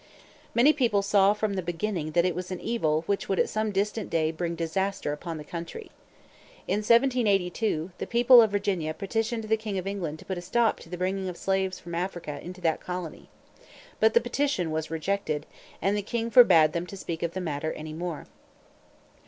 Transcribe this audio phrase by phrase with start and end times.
[0.55, 3.69] Many people saw from the beginning that it was an evil which would at some
[3.71, 5.91] distant day bring disaster upon the country.
[6.67, 10.79] In 1772, the people of Virginia petitioned the king of England to put a stop
[10.79, 13.29] to the bringing of slaves from Africa into that colony.
[13.99, 15.45] But the petition was rejected;
[15.83, 18.25] and the king forbade them to speak of the matter any more.